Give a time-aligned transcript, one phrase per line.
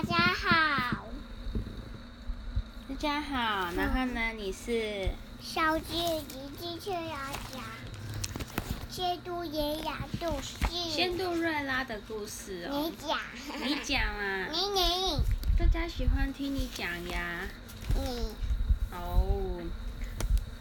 [0.00, 1.08] 大家好，
[2.88, 5.10] 大家好，然后呢，你是
[5.42, 7.18] 小姐姐继续要
[7.52, 7.62] 讲
[8.88, 10.56] 仙杜耶雅杜氏。
[10.90, 13.06] 仙杜瑞拉的故事哦你。
[13.06, 13.18] 讲。
[13.62, 15.18] 你讲啊，你你
[15.58, 17.46] 大家喜欢听你讲呀。
[17.94, 18.32] 你
[18.92, 19.60] 哦，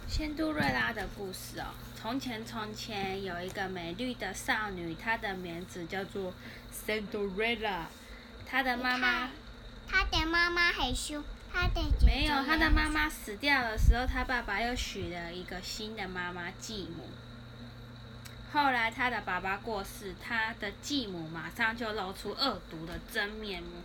[0.09, 1.67] 仙杜瑞拉的故事哦。
[1.95, 6.33] 从前从前有一个美丽的少女，她的名字叫做
[6.85, 7.85] Cinderella。
[8.49, 9.29] 她的妈妈
[9.87, 17.09] 他的妈妈很凶，他的没有，他的妈妈死掉的时候，他爸爸又娶了一个新的妈妈继母。
[18.51, 23.83] 后来他的爸爸过世，他的继母马上就露出恶毒的真面目。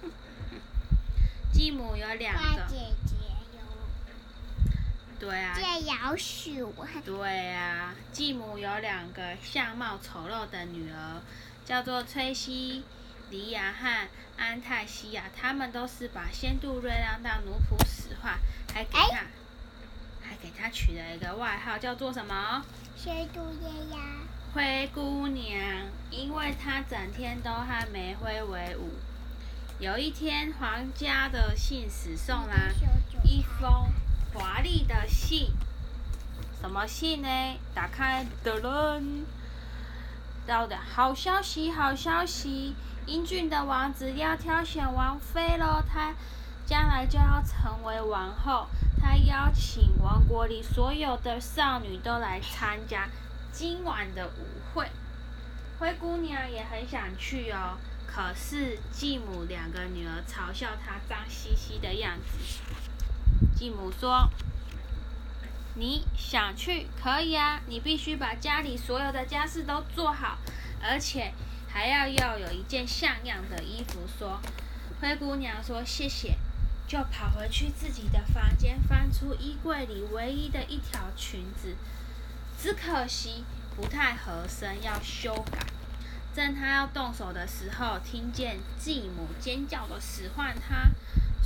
[1.52, 3.14] 继母有两个，姐姐
[3.52, 3.60] 有
[5.18, 5.62] 对啊，借
[5.92, 11.20] 老鼠，对啊，继母有两个相貌丑陋的女儿，
[11.64, 12.82] 叫做崔西
[13.30, 18.38] 莉亚和安泰西亚，他们都是把仙杜瑞拉当奴仆使唤，
[18.72, 19.26] 还给她，
[20.22, 22.64] 还给她取了一个外号，叫做什么？
[22.96, 23.40] 仙杜。
[24.54, 28.90] 灰姑娘，因为她整天都和煤灰为伍。
[29.78, 32.72] 有一天，皇家的信使送来
[33.22, 33.68] 一封
[34.32, 35.52] 华丽的信，
[36.58, 37.28] 什么信呢？
[37.74, 39.26] 打开的人，
[40.46, 42.74] 到的好消息，好消息！
[43.06, 46.14] 英俊的王子要挑选王妃喽，他
[46.64, 48.66] 将来就要成为王后。
[49.00, 53.08] 他邀请王国里所有的少女都来参加
[53.52, 54.90] 今晚的舞会。
[55.78, 62.60] 灰姑娘也很想去哦，可是继母两个女儿嘲笑她脏兮兮的样子。
[63.54, 64.28] 继母说
[65.78, 70.38] ：“你想去可以啊，你必须把家里所有的家事都做好，
[70.82, 71.32] 而且
[71.68, 74.40] 还要要有一件像样的衣服。”说，
[75.00, 76.38] 灰姑娘说：“谢谢。”
[76.88, 81.76] 就跑回去自己的房间，翻出衣柜里唯一的一条裙子，
[82.56, 85.66] 只可惜不太合身，要修改。
[86.32, 90.90] 正她要动手的时候，听见继母尖叫的使唤她，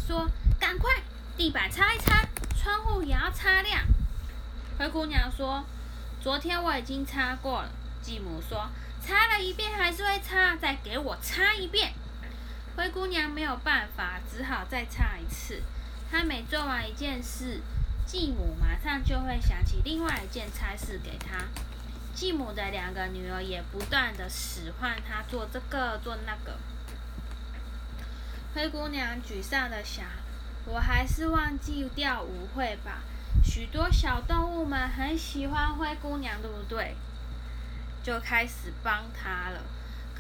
[0.07, 0.29] 说
[0.61, 0.91] ：“赶快，
[1.37, 3.83] 地板擦一擦，窗户也要擦亮。”
[4.81, 5.63] 灰姑娘说
[6.23, 7.71] ：“昨天我已经擦过了。”
[8.01, 8.67] 继母说
[8.99, 11.93] ：“擦了一遍还是会擦，再给我擦一遍。”
[12.75, 15.63] 灰姑娘没有办法，只好再擦一次。
[16.11, 17.61] 她每做完一件事，
[18.07, 21.45] 继母马上就会想起另外一件差事给她。
[22.15, 26.57] 继母的两个女儿也不断的使唤她做这个做那个。
[28.55, 30.07] 灰姑娘沮丧的想
[30.65, 33.03] ：“我还是忘记掉舞会吧。
[33.43, 36.97] 许多小动物们很喜欢灰姑娘，对不对？”
[38.03, 39.61] 就开始帮她了。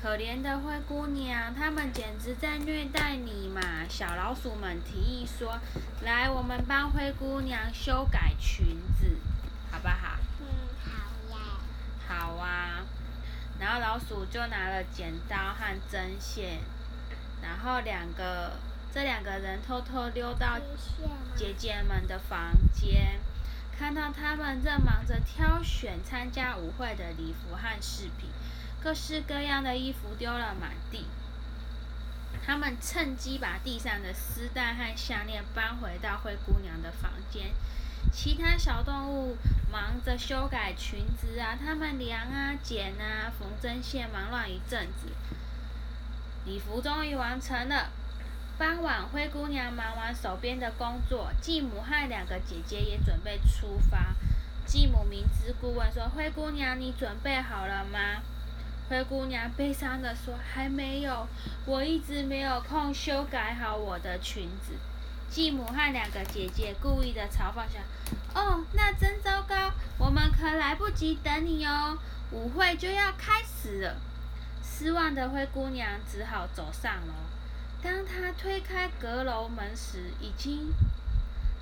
[0.02, 3.60] 可怜的灰姑娘，他们简直在虐待你嘛！
[3.86, 5.58] 小老鼠们提议说
[6.00, 9.18] ：“来，我们帮灰姑娘修改裙子，
[9.70, 10.46] 好不好？”嗯，
[10.88, 11.58] 好呀。
[12.08, 12.82] 好啊。
[13.58, 16.60] 然后老鼠就拿了剪刀和针线，
[17.42, 18.52] 然后两个
[18.92, 20.58] 这两个人偷偷溜到
[21.36, 23.20] 姐姐们的房间，
[23.76, 28.28] 看到他们正忙着挑选参加舞会的礼服和饰品，
[28.82, 31.06] 各式各样的衣服丢了满地。
[32.44, 37.52] 他们趁机把地上的丝带和项链搬回到灰姑娘的房间。
[38.12, 39.36] 其他小动物
[39.70, 45.12] 忙着修改裙子啊，他们量啊、剪啊、缝针线，忙乱一阵子。
[46.44, 47.90] 礼服终于完成了。
[48.60, 54.14] 傍晚，灰姑娘忙完手边的工作，继母和两个姐姐也准备出发。
[54.66, 58.20] 继母明知故问说：“灰姑娘，你准备好了吗？”
[58.90, 61.26] 灰姑娘悲伤地说：“还没有，
[61.64, 64.74] 我一直没有空修改好我的裙子。”
[65.30, 67.82] 继母和两个姐姐故意的嘲讽想
[68.36, 71.96] ：“哦，那真糟糕，我们可来不及等你哦，
[72.30, 73.96] 舞会就要开始了。”
[74.62, 77.14] 失望的灰姑娘只好走上楼。
[77.82, 80.72] 当她推开阁楼门时，已经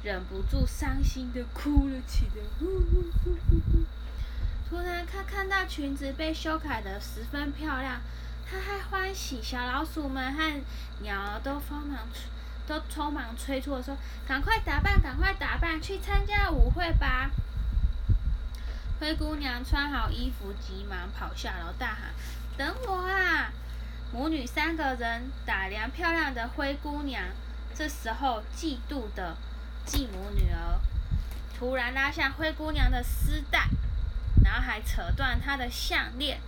[0.02, 2.42] 忍不住伤心的哭了起来。
[2.58, 3.84] 呼呼呼呼呼
[4.68, 8.00] 突然，她看到裙子被修改的十分漂亮，
[8.44, 9.40] 她还欢喜。
[9.42, 10.60] 小老鼠们和
[11.00, 12.00] 鸟儿都疯忙
[12.66, 13.96] 都匆忙催促说
[14.28, 17.30] ：“赶快打扮，赶快打扮，去参加舞会吧！”
[19.00, 22.12] 灰姑娘穿好衣服，急忙跑下楼，大喊
[22.58, 22.96] ：“等我！”
[24.18, 27.22] 母女三个人打量漂亮的灰姑娘。
[27.72, 29.36] 这时候，嫉妒的
[29.86, 30.80] 继母女儿
[31.56, 33.68] 突然拉下灰姑娘的丝带，
[34.42, 36.40] 然后还扯断她的项链。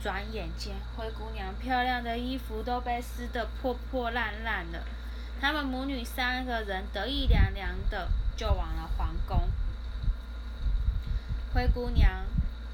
[0.00, 4.84] 转眼间，灰姑娘漂亮的衣服都被撕得破破烂烂的。
[5.40, 9.50] 他们母女三个人得意洋洋的就往了皇宫。
[11.52, 12.24] 灰姑娘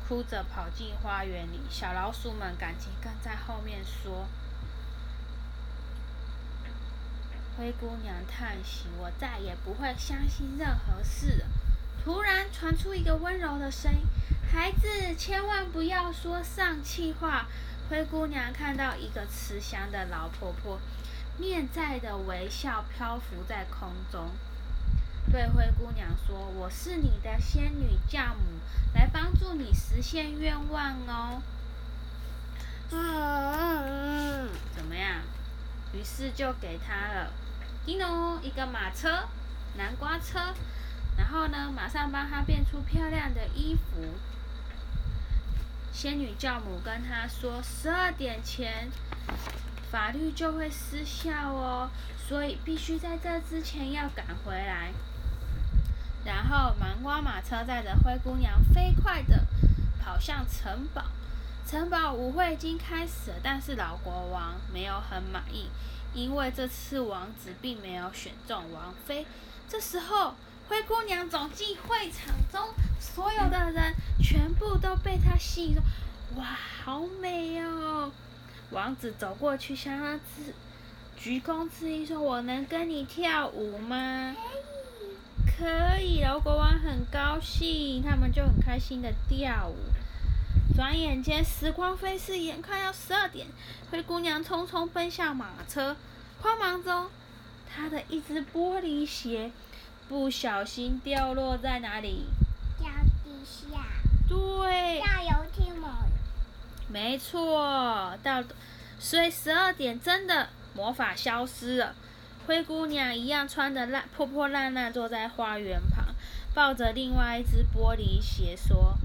[0.09, 4.27] 哭着跑进花园里，小老鼠们赶紧跟在后面说
[7.55, 11.47] ：“灰姑娘叹息，我再也不会相信任何事了。”
[12.03, 14.01] 突然传出一个温柔的声音
[14.51, 17.47] ：“孩子，千万不要说丧气话。”
[17.91, 20.81] 灰姑娘看到一个慈祥的老婆婆，
[21.37, 24.31] 面在的微笑漂浮在空中，
[25.31, 28.59] 对灰姑娘说：“我是你的仙女教母，
[28.95, 31.43] 来帮助你实现愿望哦。”
[32.91, 35.21] 嗯，怎么样？
[35.93, 37.31] 于是就给她了，
[37.85, 39.29] 叮咚，一个马车，
[39.77, 40.55] 南瓜车。
[41.19, 44.15] 然后呢，马上帮他变出漂亮的衣服。
[45.93, 48.89] 仙女教母跟他说：“十二点前，
[49.91, 54.93] 法律就会失效哦，所以必须在这之前要赶回来。”
[56.29, 59.47] 然后，南瓜马车载着灰姑娘飞快的
[59.99, 61.03] 跑向城堡。
[61.67, 65.71] 城堡舞会已经开始了，但是老国王没有很满意，
[66.13, 69.27] 因为这次王子并没有选中王妃。
[69.67, 70.35] 这时候。
[70.69, 72.61] 灰姑娘走进会场中，
[73.01, 75.77] 所有的人全部都被她吸引。
[76.37, 76.45] 哇，
[76.85, 78.13] 好美哦！
[78.71, 80.21] 王子走过去，向她
[81.17, 84.37] 鞠躬致意，说：“我能跟你跳舞吗？”
[85.59, 85.99] 可以。
[85.99, 86.25] 可以。
[86.43, 89.75] 国王很高兴，他们就很开心的跳舞。
[90.77, 93.49] 转眼间，时光飞逝，眼看要十二点，
[93.91, 95.97] 灰姑娘匆匆奔向马车，
[96.41, 97.09] 慌忙中，
[97.69, 99.51] 她的一只玻璃鞋。
[100.09, 102.27] 不小心掉落在哪里？
[102.79, 102.89] 掉
[103.25, 103.79] 地下。
[104.29, 105.01] 对。
[105.01, 105.87] 掉油，提姆。
[106.87, 108.43] 没错，到，
[108.99, 111.95] 所以十二点真的魔法消失了。
[112.49, 116.03] 灰姑娘一样穿的烂破破烂烂，坐在花园旁，
[116.55, 118.97] 抱着另外一只玻璃鞋，说：“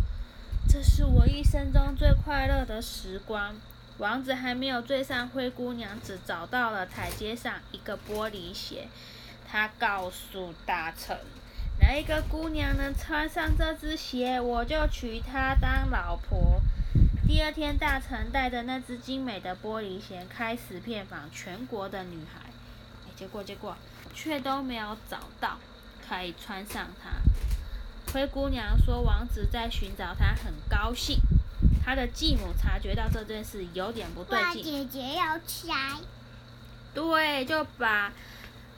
[0.66, 3.54] 这是我一生中最快乐的时光。”
[4.00, 8.88] 王子还没有追上灰姑娘，只找到了台阶上一个玻璃鞋。
[9.45, 11.18] 他告诉大臣
[11.81, 16.62] ：“哪一个姑娘能穿上这只鞋，我就娶她当老婆。”
[17.28, 22.53] 第二天，大臣带着那只精美的玻璃鞋开始遍访全国的女孩，
[23.15, 23.75] 结果结果
[24.13, 25.57] 却都没有找到
[26.07, 27.12] 可以穿上它。
[28.12, 31.19] 灰姑娘说：“王子在寻找她，很高兴。”
[31.83, 36.00] 她的继母察觉到这件事有点不对劲，姐姐要起来，
[36.94, 38.12] 对，就把。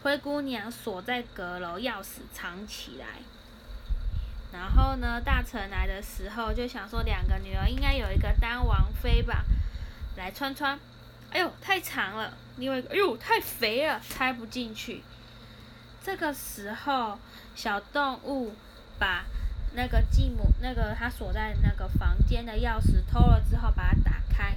[0.04, 3.08] 灰姑娘锁在阁楼，钥匙藏起来。
[4.54, 9.44] 然后呢，大臣来的时候就想说，两个女儿应该有一个当王妃吧？
[10.16, 10.80] 来穿穿，
[11.32, 15.04] 哎呦，太长了；另外一个，哎呦，太肥了，塞不进去。
[16.04, 17.20] 这个时候，
[17.56, 18.54] 小动物
[18.98, 19.26] 把
[19.74, 24.56] 那个继母那个他锁在那个房间的钥匙偷了之后，把它打开。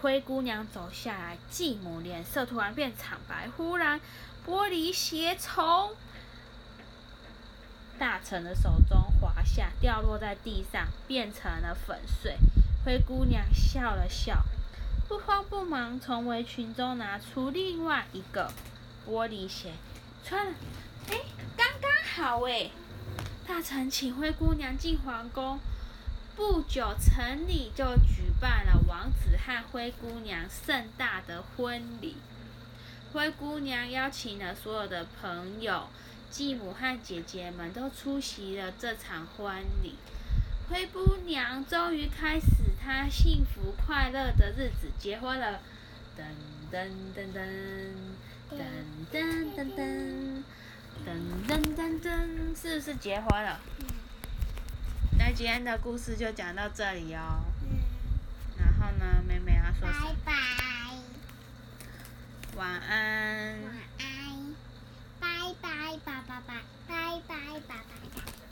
[0.00, 4.00] 灰姑娘走下来，继母脸色突然变惨白，忽然。
[4.46, 5.94] 玻璃鞋从
[7.98, 12.38] 大臣的手中滑下，掉落在地上，变成了粉碎。
[12.84, 14.44] 灰姑娘笑了笑，
[15.08, 18.52] 不慌不忙从围裙中拿出另外一个
[19.08, 19.72] 玻璃鞋，
[20.22, 20.52] 穿了。
[21.08, 21.16] 哎，
[21.56, 22.70] 刚刚好哎！
[23.46, 25.58] 大臣请灰姑娘进皇宫。
[26.36, 32.16] 不久，城里就举办了王子和灰姑娘盛大的婚礼。
[33.14, 35.88] 灰姑娘邀请了所有的朋友，
[36.30, 39.94] 继母和姐姐们都出席了这场婚礼。
[40.68, 42.46] 灰姑娘终于开始
[42.82, 45.60] 他幸福快乐的日子，结婚了！
[46.16, 46.22] 噔
[46.72, 47.36] 噔噔噔
[48.50, 48.54] 噔
[49.12, 49.14] 噔
[49.54, 49.58] 噔
[51.06, 51.08] 噔
[51.46, 53.60] 噔噔噔，是不是结婚了？
[55.18, 57.44] 那今天的故事就讲到这里哦。
[58.58, 60.32] 然后呢，妹妹要说拜拜。
[62.56, 63.62] 晚安。
[63.62, 64.54] 晚安，
[65.20, 65.28] 拜
[65.60, 65.68] 拜，
[66.04, 66.54] 爸爸拜，
[66.88, 67.36] 拜拜，
[67.68, 67.84] 爸爸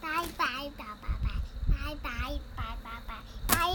[0.00, 0.06] 拜，拜
[0.36, 1.26] 拜，爸爸拜，
[1.72, 3.10] 拜拜，爸爸拜，
[3.48, 3.66] 拜。